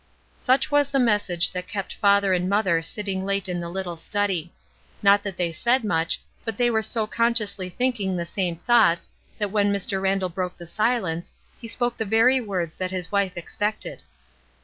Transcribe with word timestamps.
Such 0.39 0.71
was 0.71 0.89
the 0.89 0.97
message 0.97 1.51
that 1.51 1.67
kept 1.67 1.93
father 1.95 2.33
and 2.33 2.49
mother 2.49 2.81
sitting 2.81 3.23
late 3.23 3.47
in 3.47 3.59
the 3.59 3.67
httle 3.69 3.99
study. 3.99 4.51
Not 5.03 5.21
that 5.21 5.37
they 5.37 5.51
said 5.51 5.83
much, 5.83 6.19
but 6.43 6.57
they 6.57 6.71
were 6.71 6.81
so 6.81 7.05
consciously 7.05 7.69
thinking 7.69 8.17
the 8.17 8.25
same 8.25 8.55
thoughts, 8.55 9.11
that 9.37 9.51
when 9.51 9.67
Mr. 9.67 9.69
100 9.69 9.75
ESTER 9.75 9.99
RIED'S 9.99 10.03
NAMESAKE 10.03 10.11
Randall 10.23 10.29
broke 10.29 10.57
the 10.57 10.65
silence, 10.65 11.33
he 11.61 11.67
spoke 11.67 11.97
the 11.97 12.05
very 12.05 12.41
words 12.41 12.75
that 12.77 12.89
his 12.89 13.11
wife 13.11 13.37
expected. 13.37 14.01